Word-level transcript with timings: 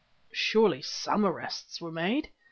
"Surely 0.33 0.81
some 0.81 1.23
arrests 1.23 1.79
were 1.79 1.91
made?" 1.91 2.31